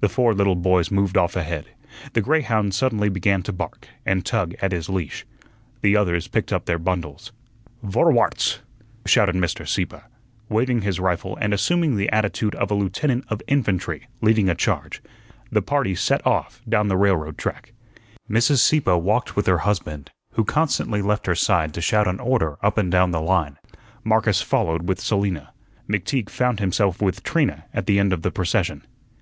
[0.00, 1.64] The four little boys moved off ahead;
[2.12, 5.24] the greyhound suddenly began to bark, and tug at his leash.
[5.80, 7.32] The others picked up their bundles.
[7.82, 8.58] "Vorwarts!"
[9.06, 9.66] shouted Mr.
[9.66, 10.00] Sieppe,
[10.50, 15.00] waving his rifle and assuming the attitude of a lieutenant of infantry leading a charge.
[15.50, 17.72] The party set off down the railroad track.
[18.28, 18.58] Mrs.
[18.58, 22.76] Sieppe walked with her husband, who constantly left her side to shout an order up
[22.76, 23.56] and down the line.
[24.04, 25.54] Marcus followed with Selina.
[25.88, 28.82] McTeague found himself with Trina at the end of the procession.